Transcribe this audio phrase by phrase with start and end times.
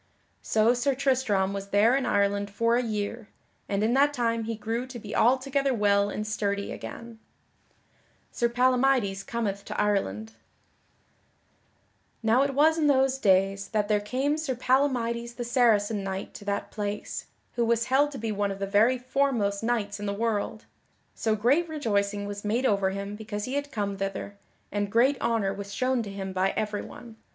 [0.41, 3.27] So Sir Tristram was there in Ireland for a year,
[3.69, 7.19] and in that time he grew to be altogether well and sturdy again.
[8.31, 10.31] [Sidenote: Sir Palamydes cometh to Ireland]
[12.23, 16.45] Now it was in those days that there came Sir Palamydes the Saracen knight to
[16.45, 20.13] that place, who was held to be one of the very foremost knights in the
[20.13, 20.65] world.
[21.13, 24.35] So great rejoicing was made over him because he had come thither,
[24.71, 27.17] and great honor was shown to him by everyone.